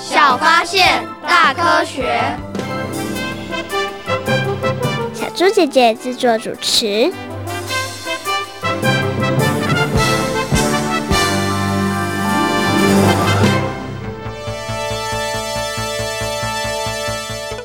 [0.00, 2.22] 小发现，大科学。
[5.12, 7.12] 小猪姐姐制作主持。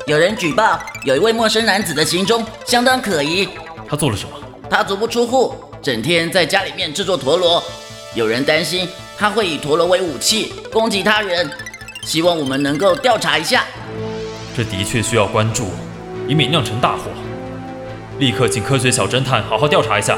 [0.06, 3.48] 有人举报，有一位陌生男子的行踪相当可疑。
[3.88, 4.32] 他做了什么？
[4.70, 7.64] 他足不出户，整天在家里面制作陀螺。
[8.16, 11.50] 有人担心他会以陀螺为武器攻击他人，
[12.06, 13.64] 希望我们能够调查一下。
[14.56, 15.72] 这的确需要关注，
[16.28, 17.12] 以免酿成大祸。
[18.20, 20.18] 立刻请科学小侦探好好调查一下。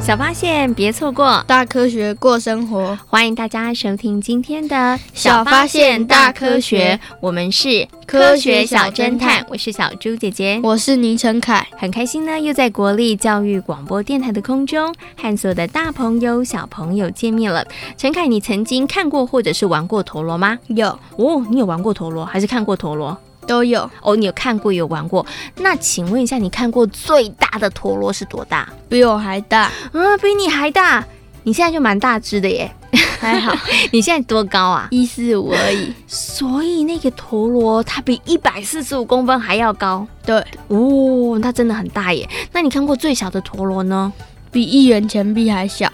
[0.00, 2.98] 小发现，别错过大科学过生活。
[3.06, 4.74] 欢迎大家收听今天的
[5.12, 17.64] 《小发现大科学》，我们是科学小侦探，我是小猪姐姐，我是倪晨凯，很开心呢，又在国立教育广播电台的空中和所有的大朋友、小朋友见面了。
[17.96, 20.58] 陈凯，你曾经看过或者是玩过陀螺吗？
[20.68, 23.16] 有哦，你有玩过陀螺还是看过陀螺？
[23.46, 25.24] 都有哦，你有看过有玩过？
[25.56, 28.68] 那请问一下，你看过最大的陀螺是多大？
[28.88, 31.04] 比我还大嗯，比你还大？
[31.42, 32.70] 你现在就蛮大只的耶，
[33.18, 33.56] 还好。
[33.92, 34.88] 你现在多高啊？
[34.90, 35.92] 一四五而已。
[36.06, 40.06] 所以那个陀螺它比一百四十五公分还要高。
[40.24, 40.36] 对，
[40.68, 42.28] 哦，它真的很大耶。
[42.52, 44.12] 那你看过最小的陀螺呢？
[44.52, 45.90] 比一元钱币还小。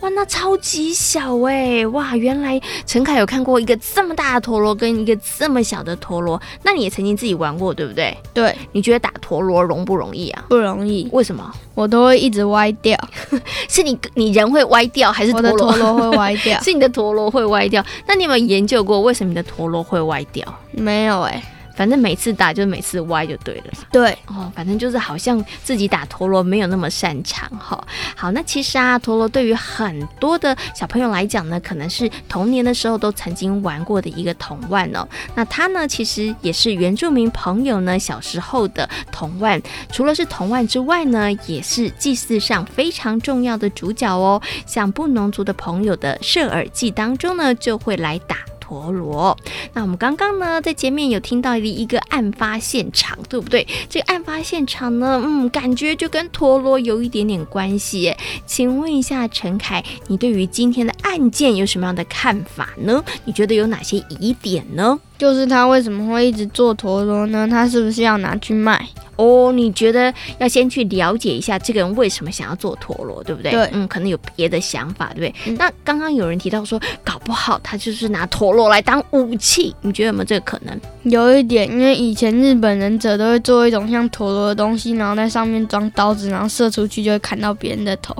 [0.00, 1.86] 哇，那超级小哎！
[1.88, 6.40] 哇，原来陈凯有看过一个这么大的陀螺跟一个这么小的陀螺。
[6.62, 8.16] 那你也曾经自己玩过，对不对？
[8.32, 8.56] 对。
[8.72, 10.44] 你觉得打陀螺容不容易啊？
[10.48, 11.06] 不容易。
[11.12, 11.52] 为什么？
[11.74, 12.98] 我都会一直歪掉。
[13.68, 15.50] 是你你人会歪掉，还是陀螺？
[15.50, 16.60] 我的陀螺会歪掉？
[16.64, 17.84] 是你的陀螺会歪掉。
[18.06, 20.46] 那你有没有研究过为什么你的陀螺会歪掉？
[20.72, 21.42] 没有哎。
[21.80, 23.72] 反正每次打就每次歪就对了。
[23.90, 27.82] 对哦，反正就是好像自己打陀螺没有那么擅长哈。
[28.14, 35.08] 好，那其实啊，陀螺对于很多的小朋友来讲呢，可能是童年的时候都曾经玩过的一个童玩哦。
[35.34, 39.58] 那它呢，其实也是原住民朋友呢小时候的童玩。
[39.90, 44.38] 除了是童玩之外呢，也是祭祀上非常重要的主角哦。
[44.66, 48.36] 像布农族的朋友的射耳祭当中呢，就会来打。
[48.70, 49.36] 陀螺，
[49.72, 53.66] 那我们刚刚呢，在前面有听到一个案发现场，对不对？
[53.88, 58.14] 这个案发现场呢，嗯，感觉就跟陀螺有一点点关系。
[58.46, 63.02] 请问一下陈凯，你对于今天的案件有什么样的看法呢？
[63.24, 64.96] 你觉得有哪些疑点呢？
[65.18, 67.48] 就是他为什么会一直做陀螺呢？
[67.50, 68.88] 他是不是要拿去卖？
[69.20, 73.50] 哦，你觉得要先去了解一下这个人为什么想要做陀螺，对不对？
[73.50, 75.52] 对，嗯，可能有别的想法，对不对？
[75.52, 80.80] 嗯、那刚刚有人提到说，搞不好他就是拿陀螺来当武器，你觉得有没有这个可能？
[81.02, 88.14] 有一点，因为以前日本忍者都会做一种像陀螺的东西，然后在上面装刀子，然后射出去就会砍到别人的头。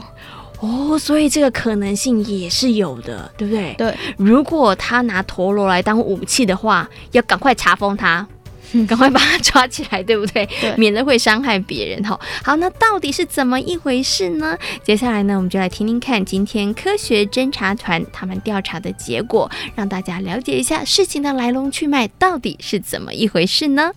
[0.61, 3.75] 哦，所以这个可能性也是有的，对不对？
[3.79, 8.27] 对，如果他拿陀螺来当武器的话，要赶快查封他，
[8.87, 10.49] 赶快把他抓起来，对不对？
[10.61, 12.03] 对，免得会伤害别人。
[12.03, 14.57] 哈，好，那到底是怎么一回事呢？
[14.83, 23.91] 接下来呢，我们就来听听看今天科学侦查团他们调查的结果，让大家了解一下事情的来龙去脉到底是怎么一回事呢？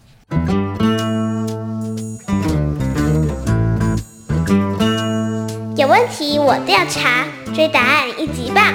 [5.75, 8.73] 有问题我调查，追答案一级棒！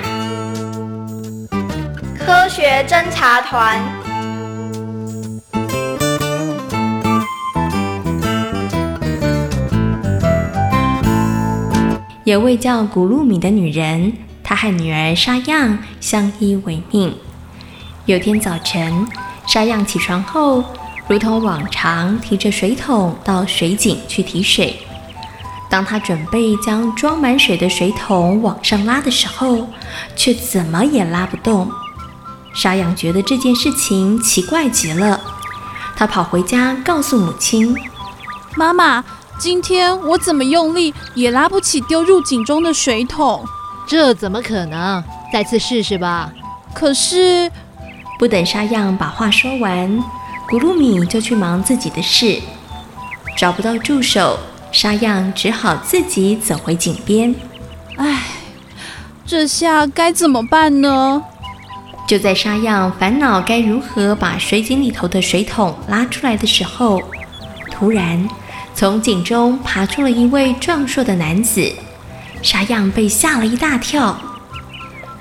[2.19, 4.08] 科学侦查团。
[12.29, 14.13] 有位叫古露米的女人，
[14.45, 17.17] 她和女儿沙漾相依为命。
[18.05, 19.09] 有天早晨，
[19.47, 20.63] 沙漾起床后，
[21.07, 24.79] 如同往常提着水桶到水井去提水。
[25.71, 29.67] 当他准备将装满水的水桶往上拉的时候，
[30.15, 31.71] 却怎么也拉不动。
[32.53, 35.19] 沙漾觉得这件事情奇怪极了，
[35.97, 37.75] 他跑回家告诉母亲
[38.55, 39.03] ：“妈妈，
[39.39, 43.45] 今天我怎么用力也拉不起丢入井中的水桶。
[43.87, 45.03] 这怎么可能？
[45.33, 46.31] 再次试试吧。”
[46.75, 47.51] 可是，
[48.19, 50.05] 不等沙样把话说完，
[50.49, 52.41] 古露米就去忙自己的事，
[53.37, 54.39] 找不到助手。
[54.71, 57.35] 沙样只好自己走回井边。
[57.97, 58.23] 唉，
[59.27, 61.23] 这下该怎么办呢？
[62.07, 67.03] 就在沙样烦恼该如何把水井里头的水桶拉出来的时候，
[67.71, 68.29] 突然
[68.79, 71.69] 从井中爬出了一位壮硕的男子。
[72.43, 74.17] 沙样被吓了一大跳。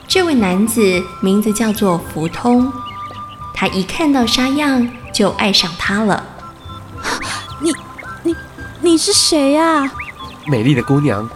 [0.07, 2.71] 这位男子名字叫做福通，
[3.55, 6.23] 他一看到沙样就爱上他了。
[7.59, 7.71] 你、
[8.21, 8.35] 你、
[8.79, 9.91] 你是谁呀？
[10.45, 11.27] 美丽的姑娘，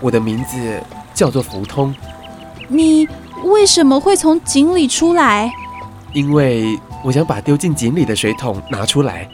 [0.00, 0.82] 我的名字
[1.14, 1.94] 叫做福通。
[2.66, 3.06] 你。
[3.44, 5.52] 为什么会从井里出来？
[6.14, 9.28] 因为我想把丢进井里的水桶拿出来。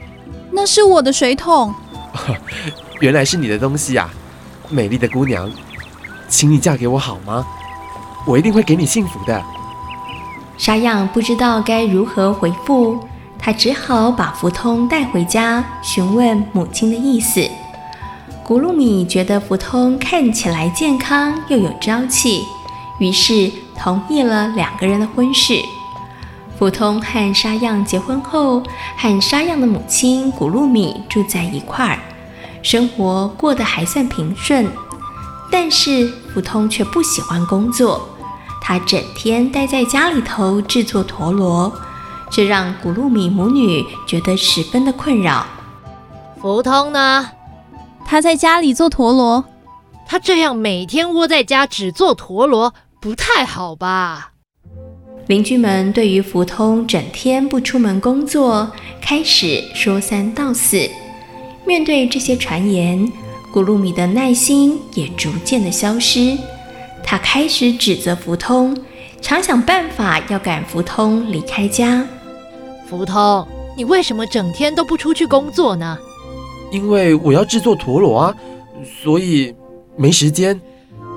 [0.50, 1.72] 那是我的水桶。
[3.00, 4.08] 原来是你的东西呀，
[4.68, 5.50] 美丽的姑娘，
[6.28, 7.46] 请你嫁给我好吗？
[8.26, 9.42] 我一定会给你幸福的。
[10.58, 12.98] 沙样不知道该如何回复，
[13.38, 17.48] 他只好把福通带回家，询问母亲的意思。
[18.44, 22.44] 古鲁米觉得福通看起来健康又有朝气，
[22.98, 23.50] 于是。
[23.82, 25.54] 同意了两个人的婚事。
[26.60, 28.62] 福通和沙样结婚后，
[28.98, 31.98] 和沙样的母亲古鲁米住在一块儿，
[32.62, 34.70] 生活过得还算平顺。
[35.50, 38.06] 但是福通却不喜欢工作，
[38.60, 41.72] 他整天待在家里头制作陀螺，
[42.28, 45.46] 这让古鲁米母女觉得十分的困扰。
[46.42, 47.30] 福通呢？
[48.04, 49.46] 他在家里做陀螺。
[50.06, 52.74] 他这样每天窝在家只做陀螺。
[53.00, 54.29] 不太好吧？
[55.30, 58.68] 邻居们对于福通整天不出门工作，
[59.00, 60.90] 开始说三道四。
[61.64, 63.08] 面对这些传言，
[63.52, 66.36] 古鲁米的耐心也逐渐的消失。
[67.04, 68.76] 他开始指责福通，
[69.22, 72.04] 常想办法要赶福通离开家。
[72.88, 75.96] 福通，你为什么整天都不出去工作呢？
[76.72, 78.34] 因为我要制作陀螺啊，
[79.00, 79.54] 所以
[79.96, 80.60] 没时间。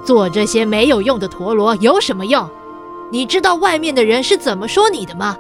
[0.06, 2.48] 做这些没有用的陀螺有什么用？
[3.14, 5.38] 你知道外面的人是怎么说你的吗？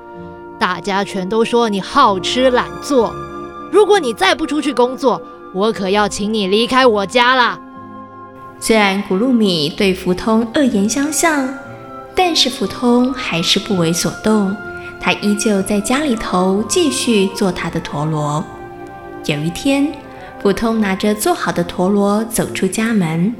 [0.59, 3.11] 大家全都说你好吃懒做。
[3.71, 5.19] 如果你再不出去工作，
[5.55, 7.59] 我可要请你离开我家了。
[8.59, 11.51] 虽然古鲁米对福通恶言相向，
[12.13, 14.55] 但是福通还是不为所动。
[15.01, 18.45] 他依旧在家里头继续做他的陀螺。
[19.25, 19.91] 有一天，
[20.43, 23.33] 福通拿着做好的陀螺走出家门。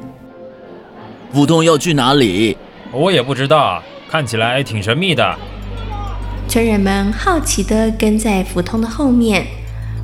[1.32, 2.58] 福通要去哪里？
[2.92, 3.82] 我也不知道，
[4.14, 5.36] 看起来挺神秘的。
[6.48, 9.44] 村人们好奇地跟在福通的后面。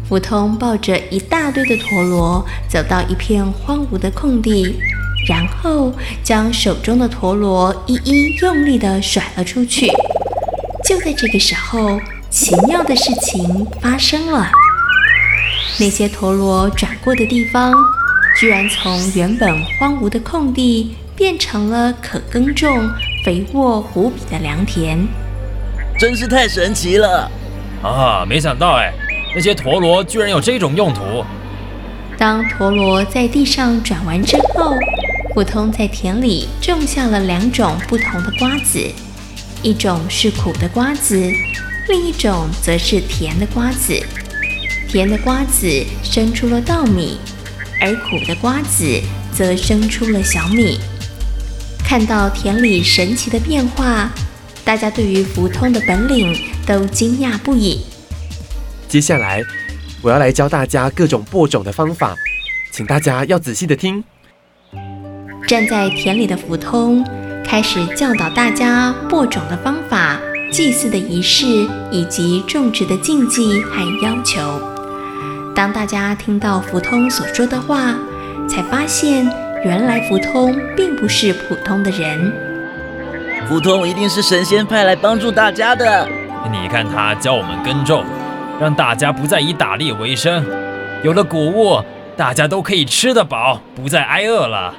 [0.03, 4.79] 福通抱着一大堆的陀螺，走到一片荒芜的空地，
[5.27, 9.85] 然后将手中的陀螺一一用力地甩了出去。
[10.83, 12.01] 就在这个时候，
[12.31, 14.49] 奇妙的事情发生了。
[15.79, 17.71] 那些陀螺转过的地方，
[18.39, 22.89] 居然从原本荒芜的空地，变成了可耕种、
[23.23, 24.97] 肥沃无比的良田，
[25.99, 27.29] 真是太神奇了！
[27.83, 28.93] 啊，没想到哎，
[29.35, 31.23] 那些陀螺居然有这种用途。
[32.17, 34.73] 当陀螺在地上转完之后，
[35.33, 38.79] 普通在田里种下了两种不同的瓜子，
[39.61, 41.21] 一种是苦的瓜子，
[41.89, 43.93] 另一种则是甜的瓜子。
[44.87, 45.67] 甜的瓜子
[46.01, 47.19] 生出了稻米，
[47.81, 49.01] 而苦的瓜子
[49.33, 50.79] 则生出了小米。
[51.89, 54.07] 看到田里神奇的变化，
[54.63, 57.83] 大家对于福通的本领都惊讶不已。
[58.87, 59.41] 接下来，
[60.03, 62.15] 我要来教大家各种播种的方法，
[62.71, 64.03] 请大家要仔细的听。
[65.47, 67.03] 站在田里的福通
[67.43, 70.19] 开始教导大家播种的方法、
[70.51, 74.61] 祭祀的仪式以及种植的禁忌和要求。
[75.55, 77.95] 当大家听到福通所说的话，
[78.47, 79.27] 才发现。
[79.65, 82.31] 原来福通并不是普通的人，
[83.45, 86.07] 福通一定是神仙派来帮助大家的。
[86.49, 88.05] 你看他教我们耕种，
[88.57, 90.45] 让大家不再以打猎为生，
[91.03, 91.83] 有了谷物，
[92.15, 94.73] 大家都可以吃得饱，不再挨饿了。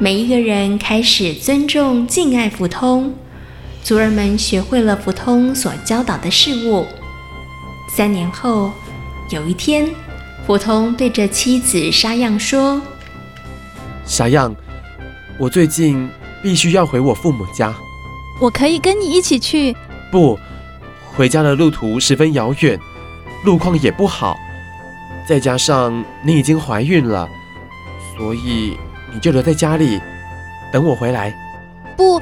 [0.00, 3.14] 每一个人开始尊重敬爱福通，
[3.84, 6.84] 族人们学会了福通所教导的事物。
[7.88, 8.72] 三年后，
[9.30, 9.88] 有一天，
[10.44, 12.82] 福通对着妻子沙样说。
[14.06, 14.54] 沙样，
[15.38, 16.08] 我最近
[16.42, 17.74] 必须要回我父母家。
[18.40, 19.74] 我可以跟你一起去。
[20.10, 20.38] 不，
[21.16, 22.78] 回家的路途十分遥远，
[23.44, 24.36] 路况也不好，
[25.26, 27.28] 再加上你已经怀孕了，
[28.16, 28.76] 所以
[29.12, 30.00] 你就留在家里
[30.72, 31.34] 等我回来。
[31.96, 32.20] 不，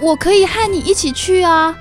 [0.00, 1.74] 我可以和你一起去啊。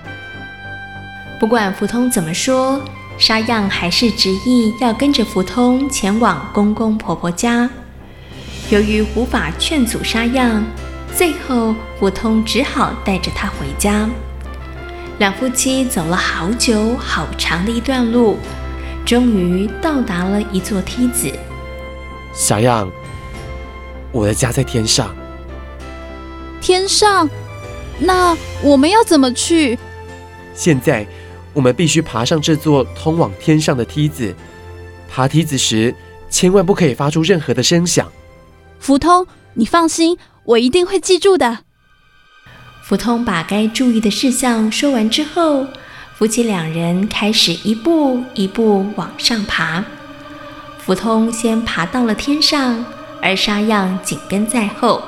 [1.39, 2.82] 不管福通怎么说，
[3.18, 7.70] 沙样还是执意要跟着福通前往公公婆婆家。
[8.69, 10.62] 由于无法劝阻沙样，
[11.15, 14.09] 最后福通只好带着他回家。
[15.19, 18.38] 两夫妻走了好久好长的一段路，
[19.05, 21.31] 终于到达了一座梯子。
[22.33, 22.91] 沙样，
[24.12, 25.15] 我的家在天上。
[26.59, 27.29] 天上？
[28.00, 29.79] 那我们要怎么去？
[30.53, 31.07] 现在
[31.53, 34.36] 我们必须爬上这座通往天上的梯子。
[35.09, 35.95] 爬梯子时，
[36.29, 38.12] 千万不可以发出任何的声响。
[38.79, 41.60] 福通，你放心，我一定会记住的。
[42.81, 45.67] 福通把该注意的事项说完之后，
[46.15, 49.84] 夫妻两人开始一步一步往上爬。
[50.77, 52.86] 福通先爬到了天上，
[53.22, 55.03] 而沙样紧跟在后。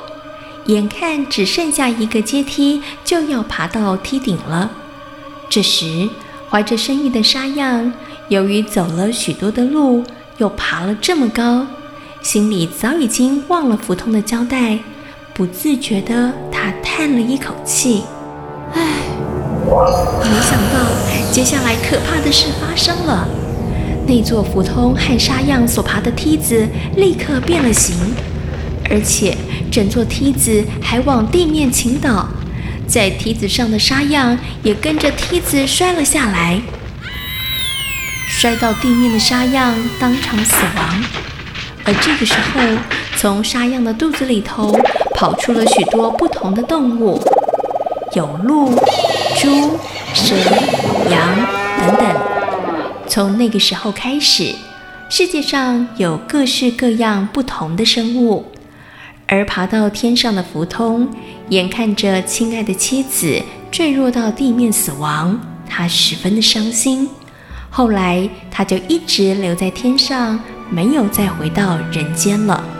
[0.65, 4.69] 眼看只剩下一个阶梯，就要爬到梯顶了。
[5.49, 6.09] 这时，
[6.49, 7.93] 怀着身孕的沙样，
[8.27, 10.03] 由于走了许多的路，
[10.37, 11.65] 又爬了这么高，
[12.21, 14.77] 心里早已经忘了福通的交代。
[15.33, 18.03] 不自觉的，他叹了一口气
[18.75, 18.81] ：“唉，
[19.65, 23.27] 没想到接下来可怕的事发生了。
[24.05, 27.95] 那座福通和沙样所爬的梯子立刻变了形。”
[28.91, 29.37] 而且
[29.71, 32.27] 整座梯子还往地面倾倒，
[32.87, 36.59] 在梯子上的沙样也跟着梯子摔了下来。
[38.27, 41.03] 摔到地面的沙样当场死亡。
[41.89, 42.61] 而这个时候，
[43.17, 44.71] 从沙样的肚子里头
[45.15, 47.19] 跑出了许多不同的动物，
[48.13, 48.75] 有鹿、
[49.35, 49.75] 猪、
[50.13, 50.35] 蛇、
[51.09, 51.47] 羊
[51.79, 52.21] 等等。
[53.07, 54.53] 从那个时候开始，
[55.09, 58.45] 世界上有各式各样不同的生物。
[59.25, 61.09] 而爬到天上的福通，
[61.49, 63.41] 眼看着亲爱的妻子
[63.71, 67.09] 坠落到地面死亡，他十分的伤心。
[67.71, 72.78] 后来，他就一直留在天上，没有再回到人间了。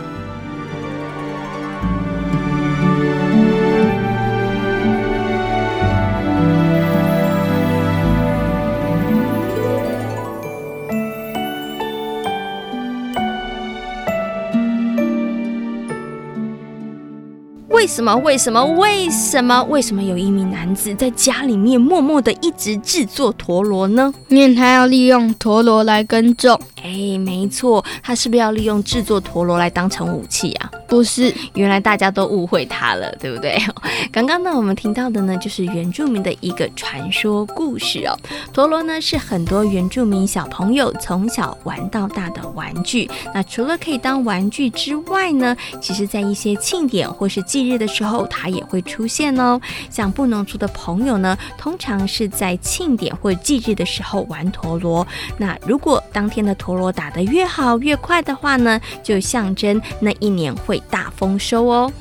[17.90, 18.16] 什么？
[18.18, 18.64] 为什么？
[18.64, 19.64] 为什么？
[19.64, 24.14] 为什么有一名男子在家里面默默的一直制作陀螺呢？
[24.28, 26.58] 因为他要利用陀螺来耕种。
[26.84, 30.70] 哎，没错，他是不是要利用制作陀螺来当成武器啊？
[30.88, 33.60] 不是，原来大家都误会他了，对不对？
[34.14, 38.16] 刚刚呢，我们听到的呢，就是原住民的一个传说故事哦。
[38.54, 43.10] 陀螺呢，是很多原住民小朋友从小玩到大的玩具。
[43.34, 49.60] 那除了可以当玩具之外呢，其实在一些庆典或是忌日的时候，它也会出现哦。
[49.90, 55.08] 像布农族的朋友呢，通常是在庆典或祭日的时候玩陀螺。
[55.38, 61.92] 那如果当天的陀螺打得越好越快的话呢，就象征那一年会大丰收哦。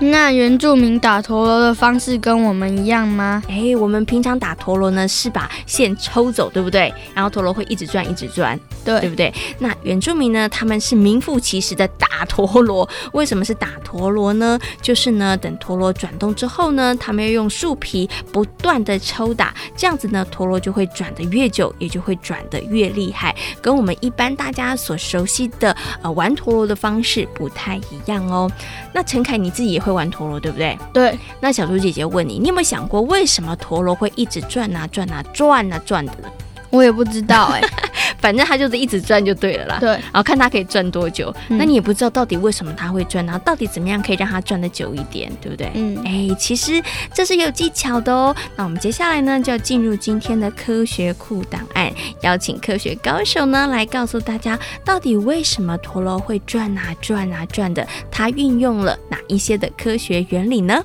[0.00, 3.42] 那原住民打陀螺的方式跟我们一样吗？
[3.48, 6.92] 哎，我们平常打陀螺呢，是把线抽走，对不对？
[7.14, 9.34] 然后陀螺会一直转，一直转，对，对不对？
[9.58, 12.88] 那原住民呢，他们是名副其实的打陀螺。
[13.12, 14.56] 为什么是打陀螺呢？
[14.80, 23.34] 就是呢，等陀螺转动之后呢，他们要用树皮不断的抽打，这样子呢，陀螺就会转得越久，也就会转得越厉害。
[23.60, 28.48] 跟我们一般大家所熟悉的呃玩陀螺的方式不太一样哦。
[28.94, 29.87] 那陈凯你自己也会。
[29.88, 30.78] 会玩陀螺对不对？
[30.92, 31.18] 对。
[31.40, 36.28] 那小猪姐姐问你，你有没有想过为什么陀螺会一直转啊转啊转啊转的呢？
[36.70, 37.68] 我也不知道哎、欸，
[38.20, 39.76] 反正它就是一直转就对了啦。
[39.80, 39.88] 对。
[39.88, 45.70] 然后看它可以转多久，嗯、那你也不知道到底为什么它会转，然后到底怎么样可以让它转得久一点，对不对？
[45.74, 45.98] 嗯。
[46.04, 46.82] 哎，其实
[47.12, 48.34] 这是有技巧的哦。
[48.56, 57.86] 那我们接下来呢，就要进入今天的科学库档案，邀请科学高手呢来告诉大家，到底为什么陀螺会转啊转啊转的？
[58.10, 60.82] 它运用了哪一些的科学原理呢？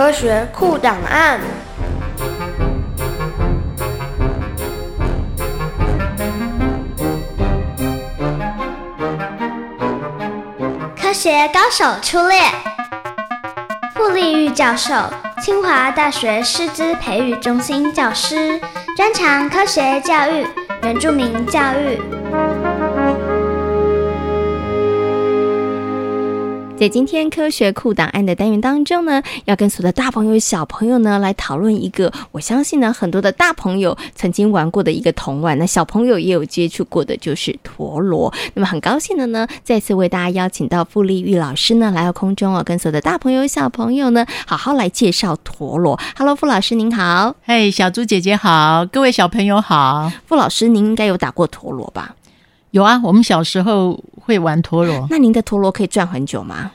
[0.00, 1.38] 科学酷档案。
[10.98, 12.40] 科学高手出列。
[13.94, 14.94] 傅立玉教授，
[15.42, 18.58] 清华大学师资培育中心教师，
[18.96, 20.46] 专长科学教育、
[20.82, 22.19] 原住民教育。
[26.80, 38.32] 在今天科学库档案的单元当中呢，要跟所有的大朋友小朋友呢来讨论一个，我相信呢很多的大朋友曾经玩过的一个童玩，那小朋友也有接触过的，就是陀螺。
[38.54, 46.00] 那么很高兴的呢，再次为大家邀请到傅立玉老师呢来到空中哦，跟所有的大朋友小朋友呢好好来介绍陀螺。
[46.16, 47.36] Hello，傅老师您好。
[47.44, 50.10] 嘿，hey, 小猪姐姐好，各位小朋友好。
[50.24, 52.16] 傅老师，您应该有打过陀螺吧？
[52.70, 55.06] 有啊，我们小时候会玩陀螺。
[55.10, 56.70] 那您的陀螺可以转很久吗？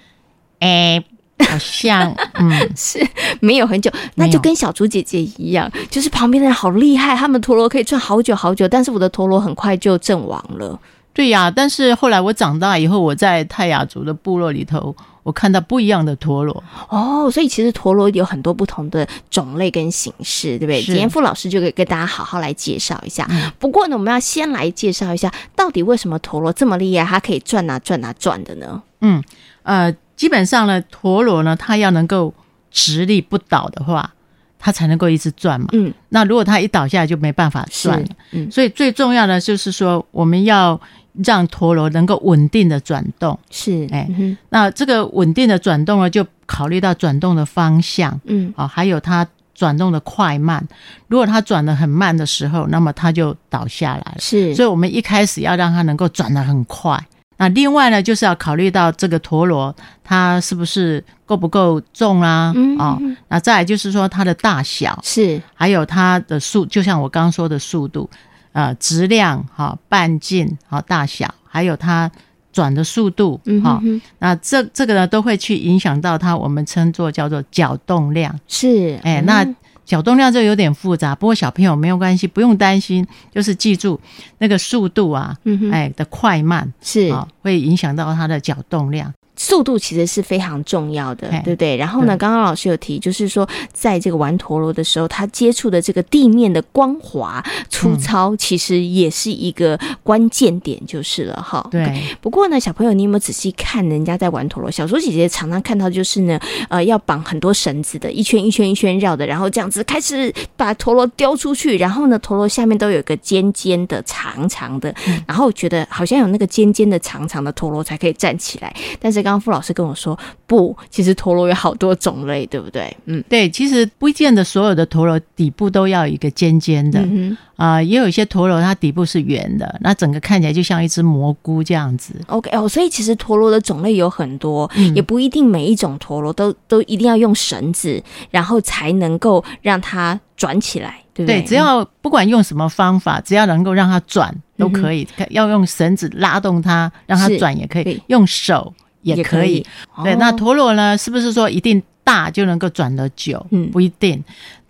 [0.60, 1.02] 哎、
[1.38, 3.06] 欸，好像 嗯是
[3.40, 10.80] 没有很久，那就跟小猪姐姐一样，就是旁边的人好厉害，他们陀螺可以转好久好久，但是我的陀螺很快就阵亡了。
[11.16, 14.94] 对呀、啊，但是后来我长大以后，我在泰雅族的部落里头，
[15.24, 20.82] 我看到不一样的陀螺哦，所以其实陀螺有很多不同的种类跟形式，对不对？
[20.82, 23.26] 是今天傅老师就可以跟大家好好来介绍一下。
[23.30, 28.84] 嗯、不过呢，我们要先来介绍一下，到底为什么陀螺这么厉害，它可以转啊转啊转的呢？
[29.00, 29.24] 嗯，
[29.64, 32.34] 呃，基本上呢，陀螺呢，它要能够
[32.70, 34.14] 直立不倒的话，
[34.60, 35.68] 它才能够一直转嘛。
[35.72, 38.08] 嗯，那如果它一倒下来，就没办法转了。
[38.32, 40.78] 嗯，所以最重要的就是说，我们要。
[41.24, 50.66] 让陀螺能够稳定的转动，是哎，嗯、那这个稳定的转动呢，就考虑到转动的方向，嗯，啊，还有它转动的快慢。
[51.08, 54.16] 如果它转得很慢的时候，那么它就倒下来了。
[54.20, 57.02] 是，所以我们一开始要让它能够转得很快。
[57.38, 62.52] 那另外呢，就是要考虑到这个陀螺它是不是够不够重啊？
[62.56, 68.10] 嗯哼，哦，那再来就是说它的大小是，还有它的速，就像我刚刚说的速度。
[68.56, 72.10] 呃，质量哈，半径好，大小，还有它
[72.54, 78.34] 转的速度，嗯哼哼，那这这个呢，都会去影响到它，我们称作叫做角动量。
[78.48, 79.46] 是，哎，那
[79.84, 84.00] 角动量就有点复杂，不过小朋友没有关系，不用担心，就是记住
[84.38, 85.36] 那个速度啊，
[85.74, 89.14] 哎的快慢是啊，会影响到它的角动量。
[89.36, 91.75] 速度其实是非常重要的，对不对？
[91.75, 101.68] 然后呢，刚刚老师有提，就是说，在这个玩陀螺的时候，他接触的这个地面的光滑粗糙，其实也是一个关键点，就是了哈。
[101.70, 102.01] 对。
[102.22, 104.72] 不过呢，小朋友，你有没有仔细看人家在玩陀螺？
[104.72, 106.39] 小猪姐姐常常看到，就是呢，
[106.70, 114.96] 呃，要绑很多绳子的，一圈一圈一圈绕的，然后这样子开始把陀螺丢出去，然后呢，陀螺下面都有一个尖尖的、长长的，
[115.27, 119.25] 然后觉得好像有那个尖尖的、长长的陀螺才可以站起来，但是。
[119.25, 122.96] 刚刚傅老师跟我说，不，其实陀螺有好多种类，对不对？
[123.05, 132.14] 嗯，对，其实不见得所有的陀螺底部都要一个尖尖的啊、嗯哼呃，也有一些陀螺它底部是圆的，那整个看起来就像一只蘑菇这样子。
[132.27, 141.42] OK 哦，所以其实陀螺的种类有很多，嗯、也不一定每一种陀螺都都一定要用绳子，然后才能够让它转起来，对不对？
[141.42, 145.07] 对，只要不管用什么方法，只要能够让它转都可以。
[145.18, 148.72] 嗯、要用绳子拉动它，让它转也，可以用手。
[149.05, 149.61] 也可以，
[149.96, 150.15] 可以对。
[150.15, 150.98] 那陀螺呢？
[150.98, 153.46] 是不是说一定大就能够转得久？
[153.51, 154.22] 嗯，不一定。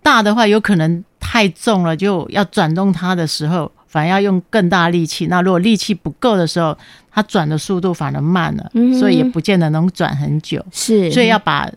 [0.02, 5.26] 大的话，有可能太重了，就要转动它的时候，反而要用更大力气。
[5.26, 6.76] 那如果力气不够的时候，
[7.10, 10.64] 它转的速度反而慢了，嗯、所以也不见得能转很久。
[10.70, 11.68] 是，所以要把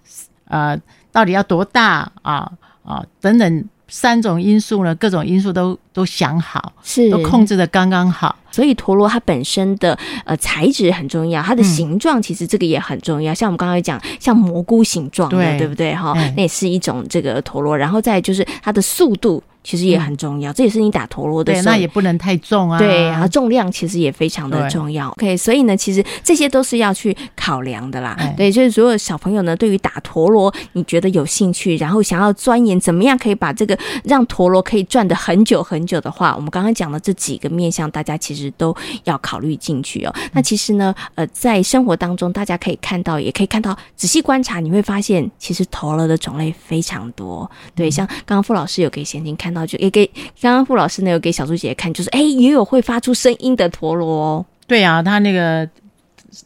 [0.47, 0.77] 呃，
[1.11, 2.51] 到底要多大啊
[2.83, 3.65] 啊等等。
[3.89, 8.35] 三种因素呢，各种因素都都想好，是都控制的刚刚好。
[8.51, 13.33] 所以陀螺它本身的呃材质很重要，它的形状其实这个也很重要。
[13.33, 15.93] 嗯、像我们刚刚讲，像蘑菇形状的，对，对不对？
[15.93, 17.77] 哈，那也是一种这个陀螺。
[17.77, 19.43] 然后再就是它的速度。
[19.69, 22.79] 其实也很重要，嗯、这也是你打陀螺的时候，对，那也不能太重啊。
[22.79, 25.09] 对，然后重量其实也非常的重要。
[25.09, 28.15] OK，所以呢，其实这些都是要去考量的啦。
[28.17, 40.11] 对，对，就是所有小朋友呢，对于打陀螺，你觉得有兴趣，然后想要钻研怎么样可以把这个让陀螺可以转的很久很久的话，我们刚刚讲的这几个面向，大家其实都要考虑进去哦。
[40.15, 47.47] 嗯、那其实呢，呃，在生活当中，大家可以看到，也可以看到，仔细观察，你会发现，其实陀螺的种类非常多。
[47.75, 49.49] 对，像刚刚傅老师有给贤婷看。
[49.49, 50.05] 看到就也给
[50.41, 54.45] 刚刚傅老师呢，有给小猪姐姐看，就是哎，也有会发出声音的陀螺哦。
[54.65, 55.67] 对啊，它那个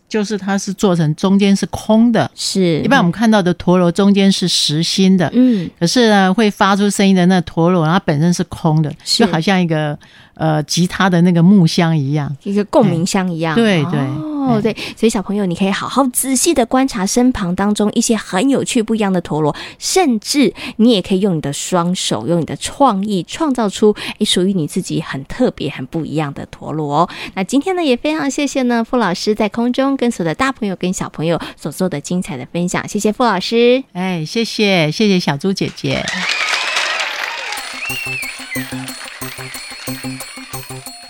[0.08, 2.80] 就是它是做成中间是空的，是。
[2.82, 9.98] 一般我们看到的陀螺中间是实心的，嗯，可是呢会发出声音的那陀螺，它本身是空的，就好像一个
[10.36, 14.00] 呃吉他的那个木箱一样，一个共鸣箱一样，对对。
[14.46, 27.10] 哦，对，所以小朋友，你可以好好仔细的观察身旁当中一些很有趣、不一样的陀螺，甚至你也可以用你的双手，用你的创意，创造出诶属于你自己很特别、很不一样的陀螺哦。
[27.36, 33.84] 那今天呢，也非常谢谢呢，傅老师在空中跟所有的大朋友跟小朋友所做的精彩的分享，谢谢傅老师。
[33.94, 36.04] 哎，谢谢，谢谢小猪姐姐。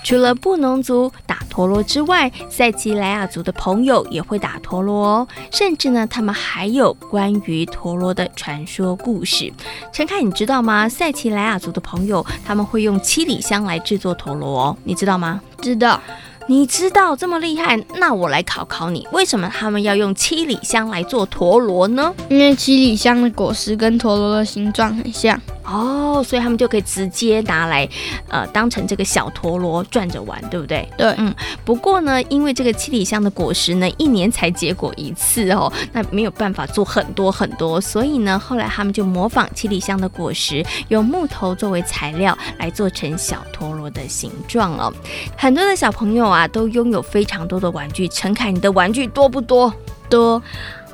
[0.03, 9.51] 除了布农族打陀螺之外，赛奇莱亚族的朋友也会打陀螺哦，甚至呢，他们还有关于陀螺的传说故事。
[9.91, 10.89] 陈凯，你知道吗？
[10.89, 15.41] 赛奇莱亚族的朋友他们会用七里香来制作陀螺哦，你知道吗？
[15.61, 16.01] 知道。
[16.47, 22.13] 你知道这么厉害，那我来考考你，为什么他们要用七里香来做陀螺呢？
[22.29, 25.39] 因为七里香的果实跟陀螺的形状很像。
[25.65, 27.87] 哦，所以他们就可以直接拿来，
[28.27, 30.87] 呃，当成这个小陀螺转着玩，对不对？
[30.97, 31.33] 对，嗯。
[31.63, 44.93] 不过呢，因为这个七里香的果实呢，一年才结果一次哦，那没有办法做很多很多，所以呢，后来他们就模仿七里香的果实，用木头作为材料来做成小陀螺的形状哦。
[45.37, 48.07] 很多的小朋友啊，都拥有非常多的玩具。
[48.07, 49.73] 陈凯，你的玩具多不多？
[50.09, 50.41] 多，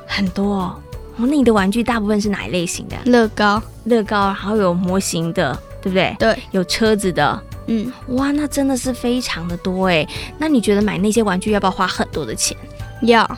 [0.06, 0.80] 很多哦。
[1.16, 2.96] 那你的玩具大部分是哪一类型的？
[3.04, 6.16] 乐高，乐高，然后有模型的，对不对？
[6.18, 10.06] 对，有车子的，嗯，哇，那真的是非常的多哎。
[10.38, 12.56] 那你觉得买那些玩具要不要花很多的钱？
[13.02, 13.28] 要。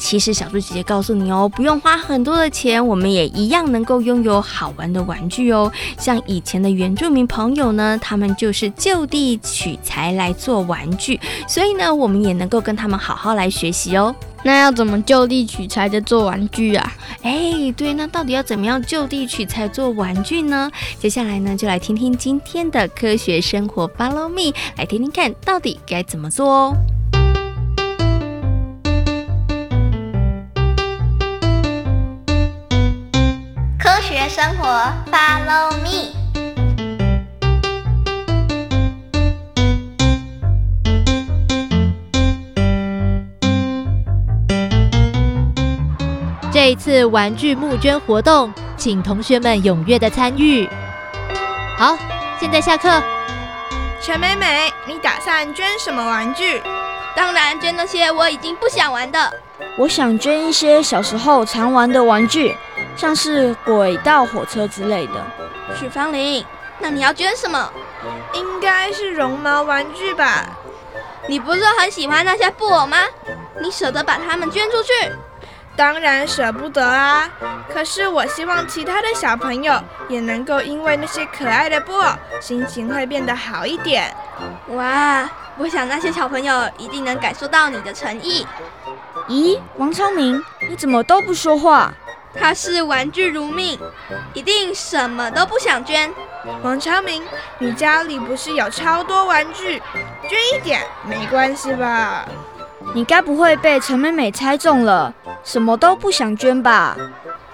[0.00, 5.70] 其实小猪姐姐告诉你哦，不用花很多的钱，我们也一样能够拥有好玩的玩具哦。
[5.98, 14.12] 像以前的原住民朋友呢，他们就是就地取材来做玩具，所以呢，我们也能够跟他们好好来学习哦。
[14.42, 16.92] 那要怎么就地取材的做玩具啊？
[17.22, 20.70] 哎，对，那到底要怎么样就地取材做玩具呢？
[20.98, 26.76] 接下来呢，就来听听今天的科学生活，Follow me，来听听看到底该怎么做哦。
[34.28, 34.66] 生活
[35.10, 36.16] ，Follow me。
[46.52, 50.68] 这一次玩具募捐活动，请同学们踊跃的参与。
[51.78, 51.96] 好，
[52.38, 53.02] 现在下课。
[54.00, 56.60] 陈美美，你打算捐什么玩具？
[57.14, 59.32] 当然捐那些我已经不想玩的。
[59.76, 62.56] 我想捐一些小时候常玩的玩具。
[62.96, 65.24] 像是轨道火车之类的。
[65.78, 66.44] 许芳玲，
[66.80, 67.72] 那你要捐什么？
[68.34, 70.44] 应该是绒毛玩具吧？
[71.26, 72.98] 你不是很喜欢那些布偶吗？
[73.62, 74.90] 你舍得把它们捐出去？
[75.76, 77.30] 当然舍不得啊！
[77.72, 84.14] 可是我希望其他的小朋友也能够因为那些可爱的布偶，心情会变得好一点。
[84.68, 85.26] 哇！
[85.60, 88.46] 我想那些小朋友一定能感受到你的诚意。
[89.28, 91.92] 咦，王昌明，你怎么都不说话？
[92.34, 93.78] 他是玩具如命，
[94.32, 96.10] 一定什么都不想捐。
[96.62, 97.22] 王昌明，
[97.58, 99.82] 你家里不是有超多玩具，
[100.28, 102.24] 捐一点没关系吧？
[102.94, 105.12] 你该不会被陈美美猜中了，
[105.44, 106.96] 什么都不想捐吧？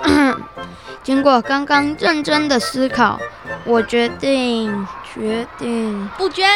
[1.03, 3.19] 经过刚刚认真的思考，
[3.65, 6.49] 我决定决定不捐，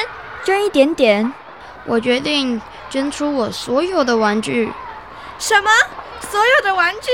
[0.44, 1.32] 捐一点点。
[1.90, 4.72] 我决定捐出我所有的玩具。
[5.40, 5.68] 什么？
[6.20, 7.10] 所有的玩具？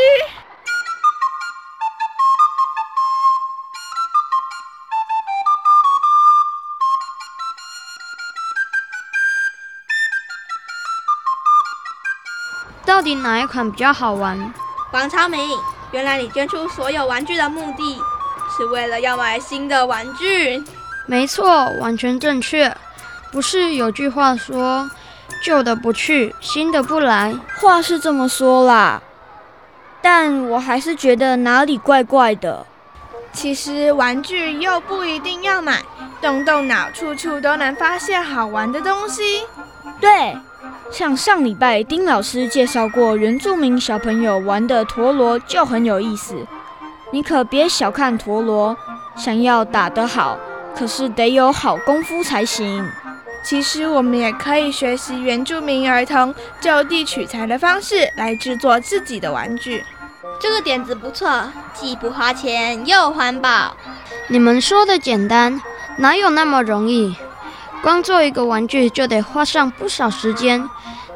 [12.85, 14.53] 到底哪一款比较好玩？
[14.93, 15.59] 王超明，
[15.91, 17.99] 原来你捐出所有玩具的目的
[18.55, 20.63] 是为了要买新的玩具？
[21.07, 22.77] 没错，完全正确。
[23.37, 24.91] 不是有句话说
[25.45, 27.35] “旧的不去，新的不来”？
[27.61, 29.03] 话是这么说啦，
[30.01, 32.65] 但我还是觉得哪里怪怪的。
[33.35, 35.83] 其实玩具又不一定要买，
[36.23, 39.43] 动动脑，处处都能发现好玩的东西。
[40.01, 40.35] 对。
[40.91, 46.35] 像上礼拜丁老师介绍过，原住民小朋友玩的陀螺就很有意思。
[47.11, 48.75] 你可别小看陀螺，
[49.15, 50.39] 想要打得好，
[50.75, 52.91] 可是得有好功夫才行。
[53.47, 59.85] 其实我们也可以学习原住民儿童就地取材的方式来制作自己的玩具。
[60.41, 63.77] 这个点子不错，既不花钱又环保。
[64.27, 65.63] 你们说的简单，
[65.99, 67.15] 哪有那么容易？
[67.85, 70.69] 光做一个玩具就得花上不少时间，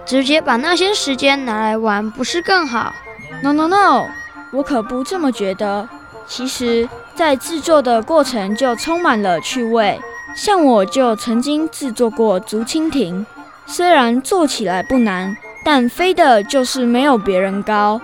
[0.06, 2.94] 直接把那些时间拿来玩不是更好
[3.42, 4.06] ？No No No，
[4.52, 5.88] 我可不这么觉得。
[6.28, 10.00] 其实，在制作的过程就充满了趣味。
[10.34, 13.26] 像我就曾经制作过竹蜻蜓，
[13.66, 18.00] 虽然做起来不难，但飞的就是没有别人高。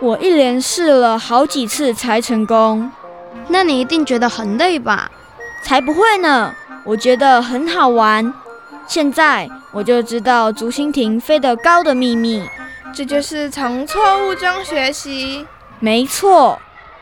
[0.00, 2.90] 我一连试了好几次才成功。
[3.48, 5.10] 那你一定觉得很累吧？
[5.62, 6.54] 才不会呢。
[6.84, 8.32] 我觉得很好玩，
[8.86, 12.42] 现在我就知道竹蜻蜓飞得高的秘密。
[12.94, 15.46] 这就是从错误中学习。
[15.78, 16.58] 没错，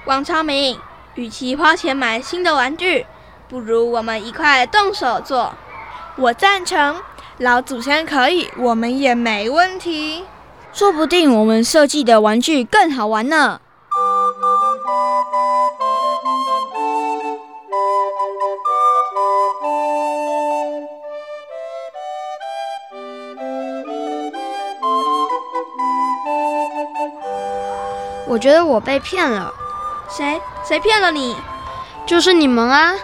[0.07, 0.79] 王超明，
[1.14, 3.07] 与其花钱买新的玩具，
[3.49, 5.55] 不如我们一块动手做。
[6.17, 6.97] 我赞成。
[7.39, 10.25] 老祖先可以，我们也没问题。
[10.73, 13.61] 说不定我们设计的玩具更好玩呢。
[28.27, 29.53] 我觉得我被骗了。
[30.09, 30.41] 谁？
[30.65, 31.37] 谁骗了你？
[32.07, 32.95] 就是你们啊，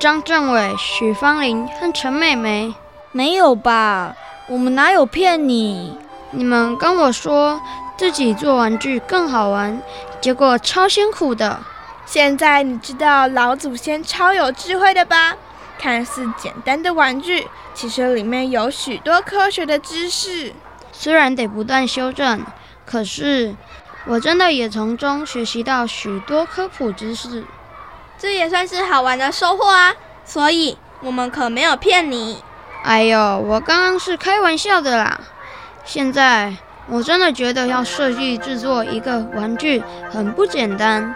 [0.00, 2.74] 张政委、许芳玲和陈美美。
[3.12, 4.16] 没有吧？
[4.48, 5.94] 我们哪有骗你？
[6.30, 7.60] 你们跟我说
[7.98, 9.82] 自己做玩具更好玩，
[10.18, 11.60] 结果超辛苦的。
[12.06, 15.36] 现在你知道老祖先超有智慧的吧？
[15.78, 20.54] 看似简单的玩具，其实里面有许多科学的知识。
[20.92, 22.42] 虽然得不断修正，
[22.86, 23.54] 可是
[24.06, 27.44] 我真的也从中学习到许多科普知识。
[28.20, 29.94] 这也算是好玩的收获啊！
[30.26, 32.44] 所以我们可没有骗你。
[32.84, 35.18] 哎呦，我刚刚是开玩笑的啦。
[35.86, 36.54] 现在
[36.86, 41.14] 我真的觉得要设计制作一个玩具很不简单。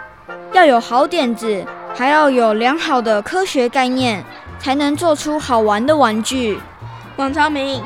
[0.51, 1.63] 要有好点子，
[1.95, 4.25] 还要有良好的科学概念，
[4.57, 6.59] 才能做出好玩的玩具。
[7.17, 7.83] 王超明，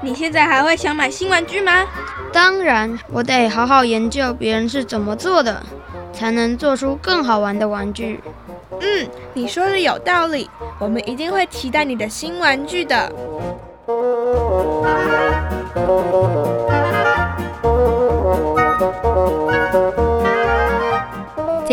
[0.00, 1.84] 你现在还会想买新玩具吗？
[2.32, 5.62] 当然，我得好好研究别人是怎么做的，
[6.12, 8.20] 才能做出更好玩的玩具。
[8.80, 13.12] 嗯，你说的有道理，我们一定会期待你的新玩具的。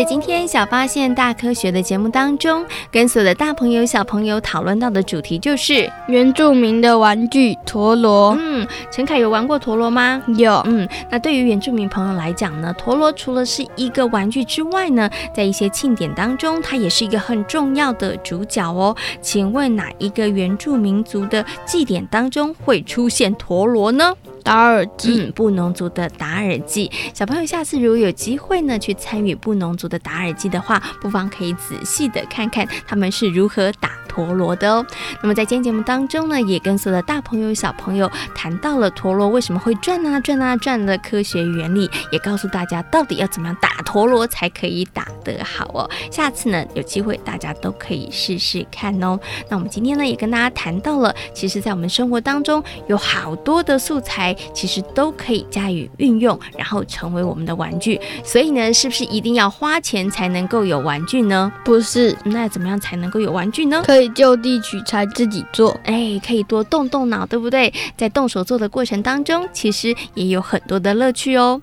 [0.08, 8.36] 今天小发现大科学的节目当中，跟所有的大朋友小朋友讨论到的主题就是原住民的玩具陀螺。
[8.38, 10.22] 嗯，陈凯有玩过陀螺吗？
[10.38, 10.62] 有。
[10.66, 18.96] 嗯，那对于原住民朋友来讲呢，陀螺除了是一个玩具之外呢，在一些庆典当中，它也是一个很重要的主角哦。
[19.20, 24.14] 请问哪一个原住民族的祭典当中会出现陀螺呢？
[24.46, 26.88] 达尔记，嗯，布农族的达尔记。
[27.12, 34.84] 小朋友下次如果有机会呢，去参与布农族的达尔记的话，不妨可以仔细的看看他们是如何打陀螺的哦。
[35.22, 45.90] 那么在今天节目当中呢，也跟所有的大朋友小朋友谈到了陀螺为什么会转啊转啊转的科学原理，也告诉大家到底要怎么样打陀螺才可以打得好哦。
[46.10, 49.18] 下次呢，有机会大家都可以试试看哦。
[49.50, 54.34] 那我们今天呢，也跟大家谈到了，其实在我们生活当中有好多的素材。
[54.54, 58.00] 其实都可以加以运用，然后成为我们的玩具。
[58.24, 61.52] 所以呢，是不是一定要花钱才能够有玩具呢？
[61.64, 63.82] 不是，那怎么样才能够有玩具呢？
[63.84, 67.72] 可以就地取材自己做，哎，可以多动动脑，对不对？
[67.96, 71.60] 在动手做的过程当中，其实也有很多的乐趣哦。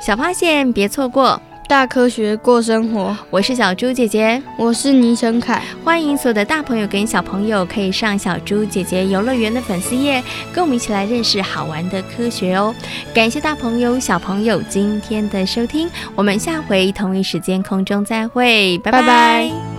[0.00, 1.40] 小发现，别错过。
[1.72, 5.62] 大科学过生活，我是小猪姐姐，我是倪晨凯。
[5.82, 12.74] 欢迎所有的大朋友跟小朋友可以上小猪姐姐游乐园的粉丝页，跟我们一起来认识好玩的科学哦。
[13.14, 19.00] 感谢大朋友小朋友今天的收听，我们下回同一时间空中再会，拜拜。
[19.00, 19.71] 拜拜。